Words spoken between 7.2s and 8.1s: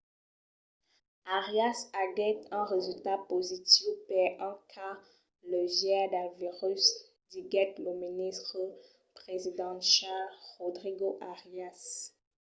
diguèt lo